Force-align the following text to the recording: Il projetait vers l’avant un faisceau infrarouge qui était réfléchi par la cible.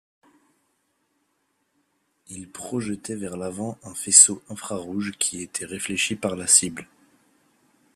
Il 2.29 2.49
projetait 2.51 3.13
vers 3.15 3.37
l’avant 3.37 3.77
un 3.83 3.93
faisceau 3.93 4.41
infrarouge 4.49 5.11
qui 5.19 5.43
était 5.43 5.67
réfléchi 5.67 6.15
par 6.15 6.35
la 6.35 6.47
cible. 6.47 6.87